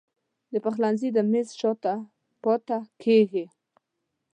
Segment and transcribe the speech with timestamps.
[0.53, 1.93] د پخلنځي د میز شاته
[2.41, 3.45] پاته کیږې